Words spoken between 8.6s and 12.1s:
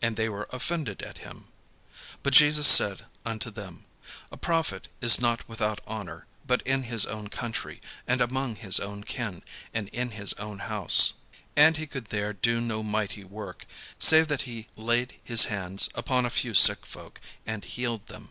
own kin, and in his own house." And he could